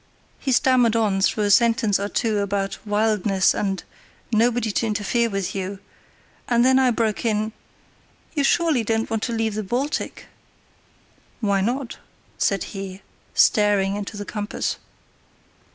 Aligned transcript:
He 0.39 0.51
stammered 0.51 0.95
on 0.95 1.21
through 1.21 1.43
a 1.43 1.51
sentence 1.51 1.99
or 1.99 2.09
two 2.09 2.39
about 2.39 2.79
"wildness" 2.87 3.53
and 3.53 3.83
"nobody 4.31 4.71
to 4.71 4.87
interfere 4.87 5.29
with 5.29 5.53
you," 5.53 5.77
and 6.47 6.65
then 6.65 6.79
I 6.79 6.89
broke 6.89 7.23
in: 7.23 7.51
"You 8.33 8.43
surely 8.43 8.83
don't 8.83 9.11
want 9.11 9.21
to 9.21 9.31
leave 9.31 9.53
the 9.53 9.61
Baltic?" 9.61 10.25
"Why 11.39 11.61
not?" 11.61 11.99
said 12.39 12.63
he, 12.73 13.03
staring 13.35 13.95
into 13.95 14.17
the 14.17 14.25
compass. 14.25 14.77